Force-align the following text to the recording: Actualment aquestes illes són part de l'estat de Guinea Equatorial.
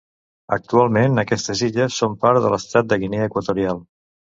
Actualment 0.55 1.23
aquestes 1.25 1.63
illes 1.69 2.01
són 2.03 2.19
part 2.27 2.43
de 2.49 2.55
l'estat 2.57 2.93
de 2.93 3.03
Guinea 3.05 3.33
Equatorial. 3.33 3.89